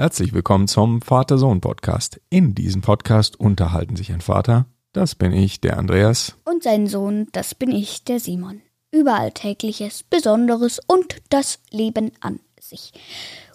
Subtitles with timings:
[0.00, 2.20] Herzlich willkommen zum Vater-Sohn-Podcast.
[2.30, 6.36] In diesem Podcast unterhalten sich ein Vater, das bin ich, der Andreas.
[6.44, 8.62] Und sein Sohn, das bin ich, der Simon.
[8.92, 12.92] Über Alltägliches, Besonderes und das Leben an sich.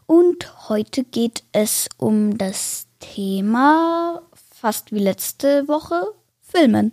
[0.05, 6.07] Und heute geht es um das Thema, fast wie letzte Woche,
[6.41, 6.91] Filmen.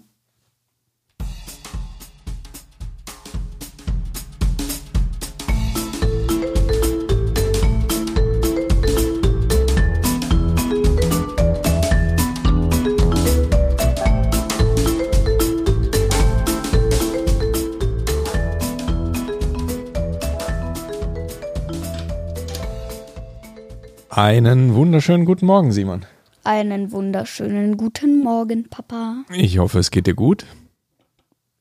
[24.20, 26.04] Einen wunderschönen guten Morgen, Simon.
[26.44, 29.24] Einen wunderschönen guten Morgen, Papa.
[29.32, 30.44] Ich hoffe, es geht dir gut.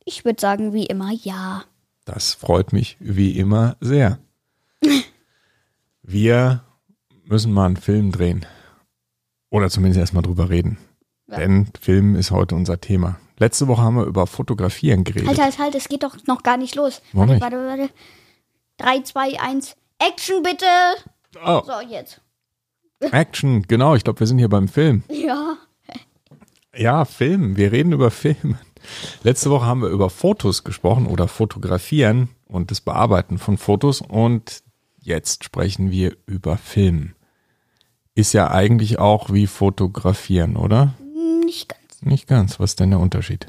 [0.03, 1.63] Ich würde sagen, wie immer, ja.
[2.03, 4.19] Das freut mich wie immer sehr.
[6.03, 6.65] Wir
[7.23, 8.45] müssen mal einen Film drehen.
[9.49, 10.77] Oder zumindest erstmal drüber reden.
[11.27, 11.37] Ja.
[11.37, 13.21] Denn Film ist heute unser Thema.
[13.37, 15.29] Letzte Woche haben wir über Fotografieren geredet.
[15.29, 17.01] Halt, halt, halt, es geht doch noch gar nicht los.
[17.13, 17.93] Warum warte, warte, warte.
[18.79, 20.65] 3, 2, 1, Action bitte!
[21.41, 22.19] Oh, So, jetzt.
[22.99, 23.95] Action, genau.
[23.95, 25.03] Ich glaube, wir sind hier beim Film.
[25.09, 25.57] Ja.
[26.75, 27.57] Ja, Film.
[27.57, 28.57] Wir reden über Film.
[29.23, 34.63] Letzte Woche haben wir über Fotos gesprochen oder Fotografieren und das Bearbeiten von Fotos und
[34.99, 37.13] jetzt sprechen wir über Film.
[38.15, 40.93] Ist ja eigentlich auch wie Fotografieren, oder?
[41.45, 42.01] Nicht ganz.
[42.01, 42.59] Nicht ganz.
[42.59, 43.47] Was ist denn der Unterschied?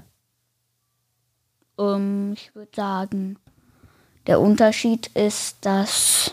[1.78, 3.36] Ähm, ich würde sagen,
[4.26, 6.32] der Unterschied ist, dass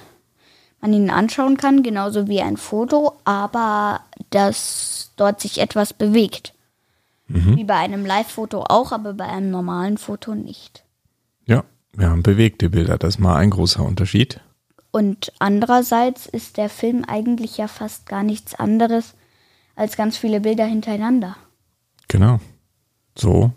[0.81, 6.53] man ihn anschauen kann, genauso wie ein Foto, aber dass dort sich etwas bewegt.
[7.30, 10.86] Wie bei einem Live-Foto auch, aber bei einem normalen Foto nicht.
[11.45, 12.97] Ja, wir haben bewegte Bilder.
[12.97, 14.39] Das ist mal ein großer Unterschied.
[14.92, 19.14] Und andererseits ist der Film eigentlich ja fast gar nichts anderes
[19.75, 21.36] als ganz viele Bilder hintereinander.
[22.08, 22.39] Genau.
[23.17, 23.52] So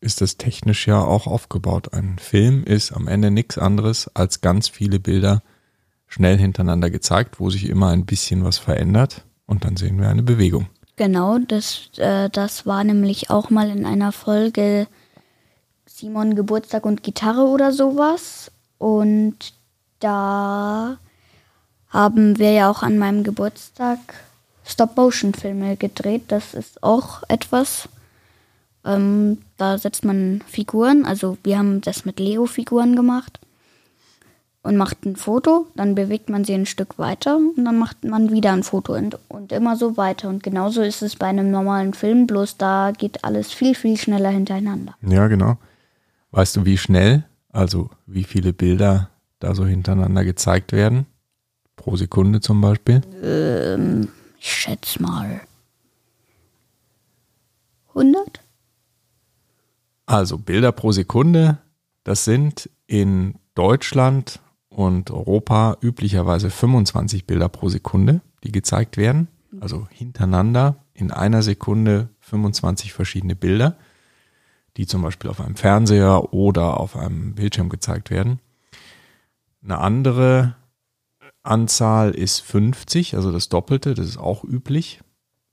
[0.00, 1.94] ist es technisch ja auch aufgebaut.
[1.94, 5.42] Ein Film ist am Ende nichts anderes als ganz viele Bilder
[6.06, 10.22] schnell hintereinander gezeigt, wo sich immer ein bisschen was verändert und dann sehen wir eine
[10.22, 10.66] Bewegung.
[10.96, 14.86] Genau, das, äh, das war nämlich auch mal in einer Folge
[15.86, 18.52] Simon Geburtstag und Gitarre oder sowas.
[18.78, 19.54] Und
[19.98, 20.98] da
[21.88, 23.98] haben wir ja auch an meinem Geburtstag
[24.64, 26.24] Stop-Motion-Filme gedreht.
[26.28, 27.88] Das ist auch etwas.
[28.84, 33.40] Ähm, da setzt man Figuren, also wir haben das mit Lego-Figuren gemacht
[34.64, 38.32] und macht ein Foto, dann bewegt man sie ein Stück weiter und dann macht man
[38.32, 40.30] wieder ein Foto und, und immer so weiter.
[40.30, 44.30] Und genauso ist es bei einem normalen Film, bloß da geht alles viel, viel schneller
[44.30, 44.96] hintereinander.
[45.02, 45.58] Ja, genau.
[46.30, 51.06] Weißt du, wie schnell, also wie viele Bilder da so hintereinander gezeigt werden?
[51.76, 53.02] Pro Sekunde zum Beispiel?
[53.22, 54.08] Ähm,
[54.40, 55.42] ich schätze mal
[57.90, 58.40] 100?
[60.06, 61.58] Also Bilder pro Sekunde,
[62.02, 64.40] das sind in Deutschland
[64.74, 69.28] und Europa üblicherweise 25 Bilder pro Sekunde, die gezeigt werden.
[69.60, 73.76] Also hintereinander in einer Sekunde 25 verschiedene Bilder,
[74.76, 78.40] die zum Beispiel auf einem Fernseher oder auf einem Bildschirm gezeigt werden.
[79.62, 80.56] Eine andere
[81.44, 85.00] Anzahl ist 50, also das Doppelte, das ist auch üblich.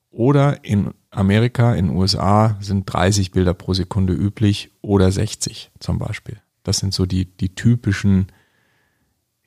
[0.09, 5.99] Oder in Amerika, in den USA sind 30 Bilder pro Sekunde üblich oder 60 zum
[5.99, 6.41] Beispiel.
[6.63, 8.27] Das sind so die, die typischen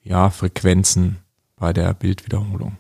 [0.04, 1.18] ja, Frequenzen
[1.56, 2.76] bei der Bildwiederholung.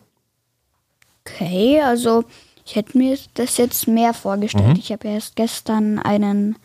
[1.26, 2.24] Okay, also
[2.64, 4.78] ich hätte mir das jetzt mehr vorgestellt.
[4.78, 6.56] Ich habe erst gestern einen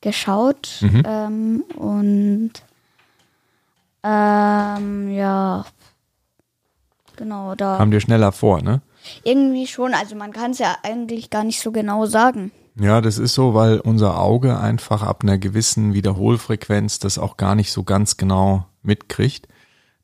[0.00, 2.52] geschaut ähm, und
[4.02, 5.64] ähm, ja,
[7.16, 8.80] genau, da Kam dir schneller vor, ne?
[9.24, 9.94] irgendwie schon.
[9.94, 12.52] Also man kann es ja eigentlich gar nicht so genau sagen.
[12.78, 17.54] Ja, das ist so, weil unser Auge einfach ab einer gewissen Wiederholfrequenz das auch gar
[17.54, 19.48] nicht so ganz genau mitkriegt.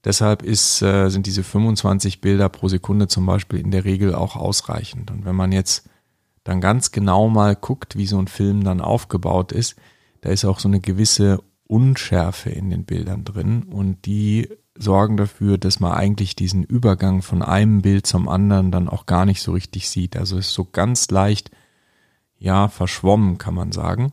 [0.04, 4.36] Deshalb ist, äh, sind diese 25 Bilder pro Sekunde zum Beispiel in der Regel auch
[4.36, 5.10] ausreichend.
[5.10, 5.88] Und wenn man jetzt
[6.44, 9.76] dann ganz genau mal guckt, wie so ein Film dann aufgebaut ist,
[10.22, 15.58] da ist auch so eine gewisse Unschärfe in den Bildern drin und die sorgen dafür,
[15.58, 19.52] dass man eigentlich diesen Übergang von einem Bild zum anderen dann auch gar nicht so
[19.52, 20.16] richtig sieht.
[20.16, 21.50] Also ist so ganz leicht,
[22.38, 24.12] ja, verschwommen, kann man sagen.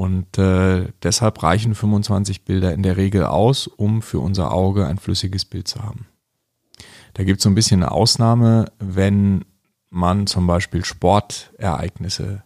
[0.00, 4.96] Und äh, deshalb reichen 25 Bilder in der Regel aus, um für unser Auge ein
[4.96, 6.06] flüssiges Bild zu haben.
[7.12, 9.44] Da gibt es so ein bisschen eine Ausnahme, wenn
[9.90, 12.44] man zum Beispiel Sportereignisse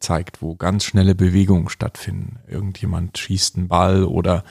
[0.00, 2.40] zeigt, wo ganz schnelle Bewegungen stattfinden.
[2.48, 4.42] Irgendjemand schießt einen Ball oder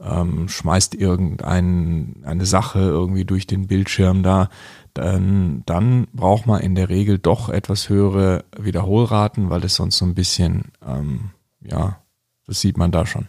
[0.00, 4.48] ähm, schmeißt irgendeine eine Sache irgendwie durch den Bildschirm da,
[4.94, 10.04] dann, dann braucht man in der Regel doch etwas höhere Wiederholraten, weil das sonst so
[10.04, 11.30] ein bisschen, ähm,
[11.70, 12.02] ja,
[12.46, 13.28] das sieht man da schon.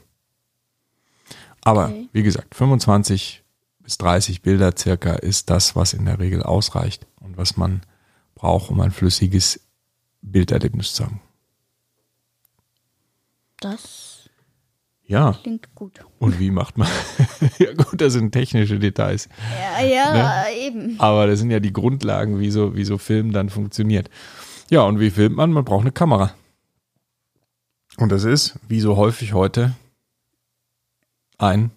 [1.61, 2.09] Aber okay.
[2.13, 3.43] wie gesagt, 25
[3.79, 7.81] bis 30 Bilder circa ist das, was in der Regel ausreicht und was man
[8.35, 9.59] braucht, um ein flüssiges
[10.21, 11.21] Bilderlebnis zu haben.
[13.59, 14.29] Das
[15.03, 15.35] ja.
[15.41, 15.99] klingt gut.
[16.19, 16.87] Und wie macht man?
[17.57, 19.27] ja gut, das sind technische Details.
[19.79, 20.55] Ja, ja, ne?
[20.55, 20.99] eben.
[20.99, 24.09] Aber das sind ja die Grundlagen, wie so, wie so Film dann funktioniert.
[24.69, 25.51] Ja, und wie filmt man?
[25.51, 26.31] Man braucht eine Kamera.
[27.99, 29.73] Und das ist, wie so häufig heute,
[31.37, 31.71] ein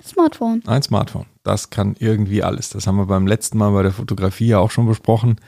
[0.00, 0.62] Smartphone.
[0.66, 1.26] Ein Smartphone.
[1.42, 2.70] Das kann irgendwie alles.
[2.70, 5.40] Das haben wir beim letzten Mal bei der Fotografie ja auch schon besprochen,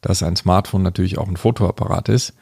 [0.00, 2.34] dass ein Smartphone natürlich auch ein Fotoapparat ist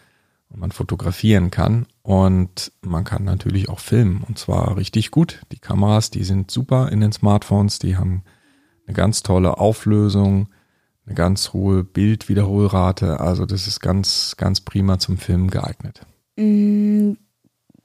[0.51, 5.41] und man fotografieren kann und man kann natürlich auch filmen und zwar richtig gut.
[5.53, 8.25] Die Kameras, die sind super in den Smartphones, die haben
[8.87, 10.49] eine ganz tolle Auflösung,
[11.07, 16.07] eine ganz hohe Bildwiederholrate, also das ist ganz, ganz prima zum Filmen geeignet.
[16.37, 17.13] Mm,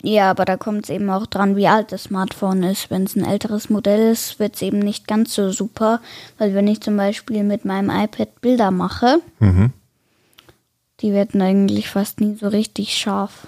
[0.04, 2.90] ja, aber da kommt es eben auch dran, wie alt das Smartphone ist.
[2.90, 6.02] Wenn es ein älteres Modell ist, wird es eben nicht ganz so super,
[6.38, 9.74] weil wenn ich zum Beispiel mit meinem iPad Bilder mache, mhm.
[11.00, 13.48] die werden eigentlich fast nie so richtig scharf.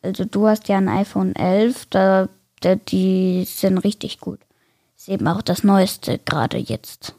[0.00, 2.28] Also du hast ja ein iPhone 11, da,
[2.60, 4.38] da die sind richtig gut.
[4.96, 7.14] Ist eben auch das Neueste gerade jetzt.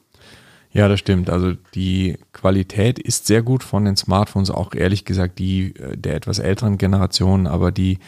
[0.72, 1.30] Ja, das stimmt.
[1.30, 6.16] Also die Qualität ist sehr gut von den Smartphones, auch ehrlich gesagt die äh, der
[6.16, 8.00] etwas älteren Generation, aber die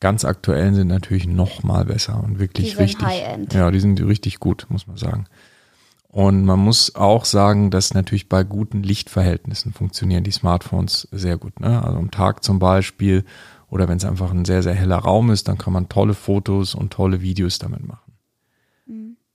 [0.00, 3.52] ganz aktuellen sind natürlich noch mal besser und wirklich die sind richtig.
[3.52, 5.26] Ja, die sind richtig gut, muss man sagen.
[6.08, 11.60] Und man muss auch sagen, dass natürlich bei guten Lichtverhältnissen funktionieren die Smartphones sehr gut.
[11.60, 11.82] Ne?
[11.84, 13.24] Also am Tag zum Beispiel
[13.68, 16.74] oder wenn es einfach ein sehr, sehr heller Raum ist, dann kann man tolle Fotos
[16.74, 18.09] und tolle Videos damit machen.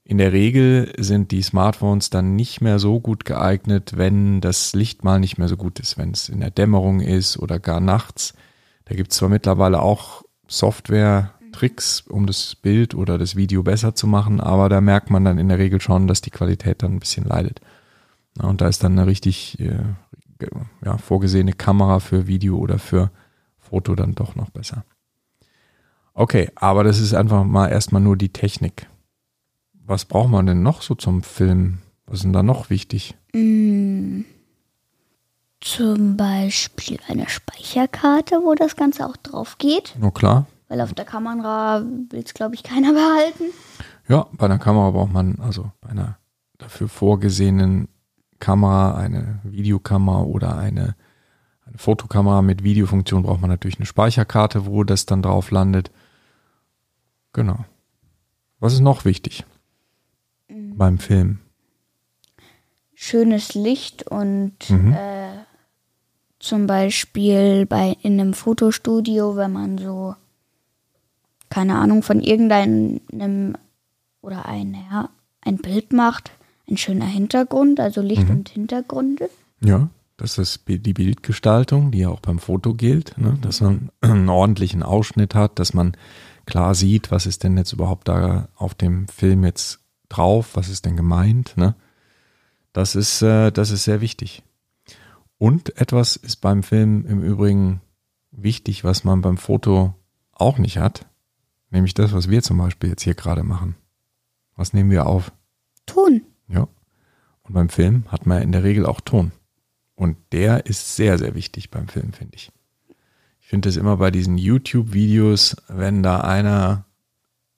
[0.08, 5.02] In der Regel sind die Smartphones dann nicht mehr so gut geeignet, wenn das Licht
[5.02, 8.32] mal nicht mehr so gut ist, wenn es in der Dämmerung ist oder gar nachts.
[8.84, 14.06] Da gibt es zwar mittlerweile auch Software-Tricks, um das Bild oder das Video besser zu
[14.06, 17.00] machen, aber da merkt man dann in der Regel schon, dass die Qualität dann ein
[17.00, 17.60] bisschen leidet.
[18.40, 19.82] Und da ist dann eine richtig äh,
[20.84, 23.10] ja, vorgesehene Kamera für Video oder für
[23.58, 24.84] Foto dann doch noch besser.
[26.14, 28.86] Okay, aber das ist einfach mal erstmal nur die Technik.
[29.86, 31.78] Was braucht man denn noch so zum Film?
[32.06, 33.14] Was ist denn da noch wichtig?
[33.32, 34.22] Mm,
[35.60, 39.94] zum Beispiel eine Speicherkarte, wo das Ganze auch drauf geht.
[40.00, 40.46] Na klar.
[40.68, 43.44] Weil auf der Kamera will es, glaube ich, keiner behalten.
[44.08, 46.18] Ja, bei einer Kamera braucht man, also bei einer
[46.58, 47.88] dafür vorgesehenen
[48.38, 50.94] Kamera, eine Videokamera oder eine
[51.66, 55.90] eine Fotokamera mit Videofunktion braucht man natürlich eine Speicherkarte, wo das dann drauf landet.
[57.32, 57.64] Genau.
[58.60, 59.44] Was ist noch wichtig.
[60.76, 61.40] Beim Film?
[62.94, 64.92] Schönes Licht und mhm.
[64.92, 65.28] äh,
[66.38, 70.14] zum Beispiel bei in einem Fotostudio, wenn man so
[71.50, 73.54] keine Ahnung von irgendeinem
[74.22, 75.10] oder ein ja,
[75.42, 76.32] ein Bild macht,
[76.68, 78.36] ein schöner Hintergrund, also Licht mhm.
[78.36, 79.30] und Hintergründe.
[79.60, 79.88] Ja.
[80.18, 83.36] Das ist die Bildgestaltung, die ja auch beim Foto gilt, ne?
[83.42, 85.92] dass man einen ordentlichen Ausschnitt hat, dass man
[86.46, 90.84] klar sieht, was ist denn jetzt überhaupt da auf dem Film jetzt drauf, was ist
[90.84, 91.56] denn gemeint.
[91.56, 91.74] Ne?
[92.72, 94.42] Das, ist, äh, das ist sehr wichtig.
[95.38, 97.80] Und etwas ist beim Film im Übrigen
[98.30, 99.94] wichtig, was man beim Foto
[100.32, 101.06] auch nicht hat,
[101.70, 103.76] nämlich das, was wir zum Beispiel jetzt hier gerade machen.
[104.54, 105.32] Was nehmen wir auf?
[105.84, 106.22] Ton.
[106.48, 106.68] Ja.
[107.42, 109.32] Und beim Film hat man in der Regel auch Ton.
[109.94, 112.50] Und der ist sehr, sehr wichtig beim Film, finde ich.
[113.40, 116.84] Ich finde es immer bei diesen YouTube-Videos, wenn da einer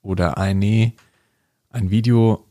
[0.01, 0.93] oder eine
[1.69, 2.45] ein Video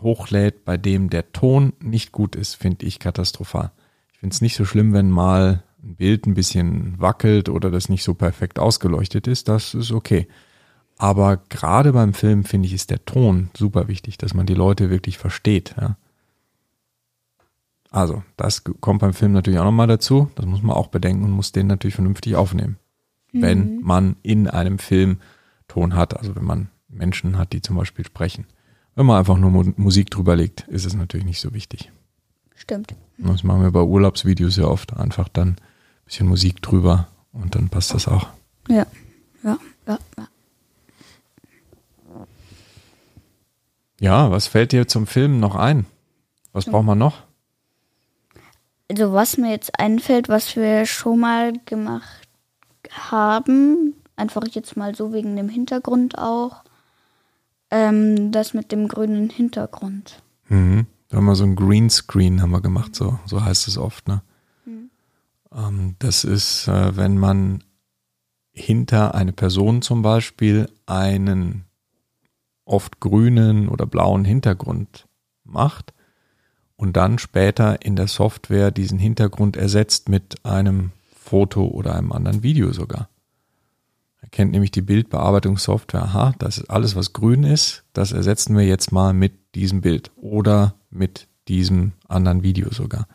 [0.00, 3.72] hochlädt, bei dem der Ton nicht gut ist, finde ich katastrophal.
[4.12, 7.88] Ich finde es nicht so schlimm, wenn mal ein Bild ein bisschen wackelt oder das
[7.88, 9.48] nicht so perfekt ausgeleuchtet ist.
[9.48, 10.28] Das ist okay.
[10.96, 14.90] Aber gerade beim Film finde ich, ist der Ton super wichtig, dass man die Leute
[14.90, 15.74] wirklich versteht.
[15.80, 15.96] Ja?
[17.90, 20.30] Also, das kommt beim Film natürlich auch nochmal dazu.
[20.36, 22.78] Das muss man auch bedenken und muss den natürlich vernünftig aufnehmen.
[23.32, 23.42] Mhm.
[23.42, 25.18] Wenn man in einem Film
[25.68, 28.46] Ton hat, also wenn man Menschen hat, die zum Beispiel sprechen.
[28.94, 31.90] Wenn man einfach nur Musik drüber legt, ist es natürlich nicht so wichtig.
[32.54, 32.94] Stimmt.
[33.18, 34.96] Das machen wir bei Urlaubsvideos ja oft.
[34.96, 35.56] Einfach dann ein
[36.04, 38.28] bisschen Musik drüber und dann passt das auch.
[38.68, 38.86] Ja,
[39.42, 40.28] ja, ja, ja.
[44.00, 45.86] Ja, was fällt dir zum Film noch ein?
[46.52, 47.22] Was braucht man noch?
[48.88, 52.28] also was mir jetzt einfällt, was wir schon mal gemacht
[52.90, 56.62] haben, einfach jetzt mal so wegen dem Hintergrund auch,
[57.74, 60.22] Ähm, das mit dem grünen Hintergrund.
[60.48, 60.86] Mhm.
[61.08, 64.22] Da haben wir so ein Greenscreen haben wir gemacht, so, so heißt es oft, ne?
[65.54, 67.64] Ähm, das ist, äh, wenn man
[68.52, 71.64] hinter eine Person zum Beispiel einen
[72.64, 75.08] oft grünen oder blauen Hintergrund
[75.42, 75.92] macht
[76.76, 82.42] und dann später in der Software diesen Hintergrund ersetzt mit einem Foto oder einem anderen
[82.44, 83.08] Video sogar.
[84.34, 88.90] Erkennt nämlich die Bildbearbeitungssoftware, aha, das ist alles, was grün ist, das ersetzen wir jetzt
[88.90, 93.06] mal mit diesem Bild oder mit diesem anderen Video sogar.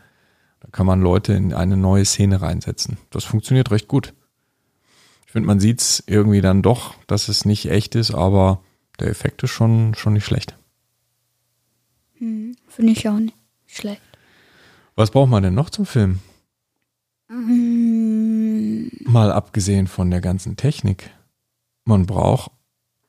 [0.62, 2.98] Da kann man Leute in eine neue Szene reinsetzen.
[3.10, 4.14] Das funktioniert recht gut.
[5.26, 8.64] Ich finde, man sieht es irgendwie dann doch, dass es nicht echt ist, aber
[9.02, 10.58] der Effekt ist schon, schon nicht schlecht.
[12.20, 13.36] Hm, Finde ich auch nicht
[13.68, 14.02] schlecht.
[14.96, 16.20] Was braucht man denn noch zum Film?
[17.28, 17.69] Hm,
[19.10, 21.10] Mal abgesehen von der ganzen Technik.
[21.84, 22.52] Man braucht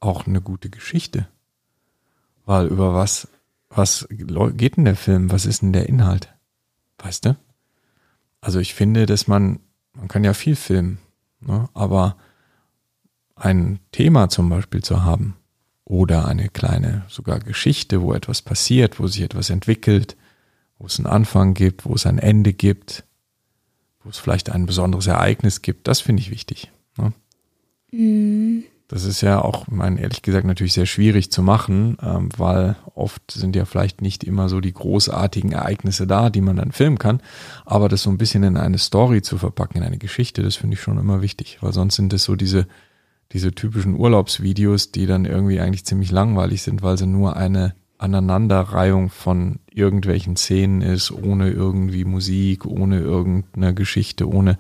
[0.00, 1.28] auch eine gute Geschichte.
[2.46, 3.28] Weil über was,
[3.68, 5.30] was geht denn der Film?
[5.30, 6.34] Was ist denn der Inhalt?
[7.00, 7.36] Weißt du?
[8.40, 9.60] Also ich finde, dass man,
[9.92, 11.00] man kann ja viel filmen,
[11.40, 11.68] ne?
[11.74, 12.16] aber
[13.36, 15.36] ein Thema zum Beispiel zu haben
[15.84, 20.16] oder eine kleine sogar Geschichte, wo etwas passiert, wo sich etwas entwickelt,
[20.78, 23.04] wo es einen Anfang gibt, wo es ein Ende gibt,
[24.02, 26.70] wo es vielleicht ein besonderes Ereignis gibt, das finde ich wichtig.
[26.96, 27.12] Ne?
[27.90, 32.28] hm, Das ist ja auch, ich meine, ehrlich gesagt, natürlich sehr schwierig zu machen, ähm,
[32.36, 36.72] weil oft sind ja vielleicht nicht immer so die großartigen Ereignisse da, die man dann
[36.72, 37.22] filmen kann.
[37.64, 40.74] Aber das so ein bisschen in eine Story zu verpacken, in eine Geschichte, das finde
[40.74, 42.66] ich schon immer wichtig, weil sonst sind es so diese,
[43.32, 49.10] diese typischen Urlaubsvideos, die dann irgendwie eigentlich ziemlich langweilig sind, weil sie nur eine Aneinanderreihung
[49.10, 54.58] von irgendwelchen Szenen ist, ohne irgendwie Musik, ohne irgendeine Geschichte, ohne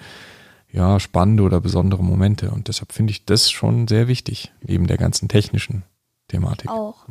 [0.72, 2.50] ja, spannende oder besondere Momente.
[2.50, 5.82] Und deshalb finde ich das schon sehr wichtig, neben der ganzen technischen
[6.28, 6.70] Thematik.
[6.70, 7.06] auch.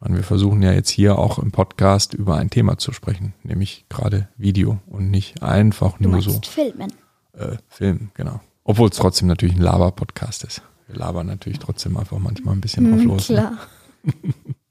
[0.00, 3.84] Und wir versuchen ja jetzt hier auch im Podcast über ein Thema zu sprechen, nämlich
[3.88, 6.92] gerade Video und nicht einfach Du nur so filmen.
[7.34, 8.40] äh, Film, genau.
[8.64, 10.62] Obwohl es trotzdem natürlich ein Laber-Podcast ist.
[10.88, 13.28] Wir labern natürlich trotzdem einfach manchmal ein bisschen drauf Hm, los.
[13.30, 13.56] ne?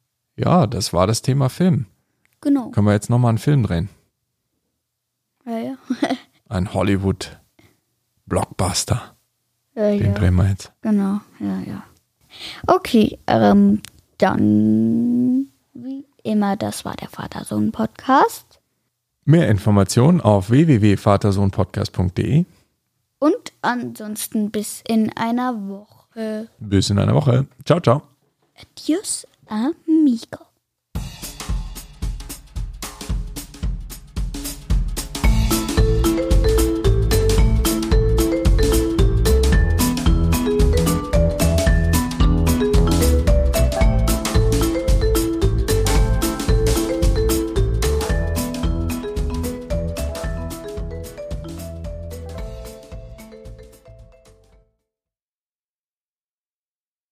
[0.43, 1.85] Ja, das war das Thema Film.
[2.41, 2.71] Genau.
[2.71, 3.89] Können wir jetzt nochmal einen Film drehen?
[5.45, 5.75] Ja, ja.
[6.49, 9.15] Ein Hollywood-Blockbuster.
[9.75, 10.13] ja, Den ja.
[10.13, 10.73] drehen wir jetzt.
[10.81, 11.83] Genau, ja, ja.
[12.65, 13.81] Okay, ähm,
[14.17, 18.59] dann wie immer, das war der Vater-Sohn-Podcast.
[19.25, 22.45] Mehr Informationen auf www.vatersohnpodcast.de.
[23.19, 26.47] Und ansonsten bis in einer Woche.
[26.59, 27.45] Bis in einer Woche.
[27.63, 28.01] Ciao, ciao.
[28.59, 30.50] Adios, amigo.